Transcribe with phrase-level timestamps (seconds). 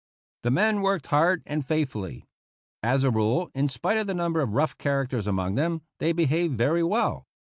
[0.41, 2.25] The men worked hard and faithfully.
[2.81, 6.57] As a rule, in spite of the number of rough characters among them, they behaved
[6.57, 7.27] very well.